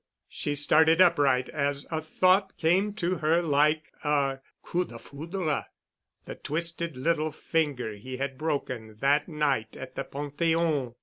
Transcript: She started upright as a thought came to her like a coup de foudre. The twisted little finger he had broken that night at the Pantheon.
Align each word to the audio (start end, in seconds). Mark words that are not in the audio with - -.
She 0.29 0.55
started 0.55 0.99
upright 0.99 1.47
as 1.49 1.85
a 1.91 2.01
thought 2.01 2.57
came 2.57 2.91
to 2.93 3.19
her 3.19 3.39
like 3.39 3.93
a 4.03 4.39
coup 4.63 4.85
de 4.85 4.97
foudre. 4.97 5.65
The 6.25 6.33
twisted 6.33 6.97
little 6.97 7.31
finger 7.31 7.93
he 7.93 8.17
had 8.17 8.35
broken 8.35 8.95
that 9.01 9.27
night 9.27 9.75
at 9.77 9.93
the 9.93 10.03
Pantheon. 10.03 10.95